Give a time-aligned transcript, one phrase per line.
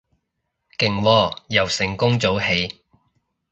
[0.79, 2.81] 勁喎，又成功早起